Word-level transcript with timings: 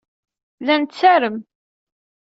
La 0.65 0.75
nettarem. 0.79 1.35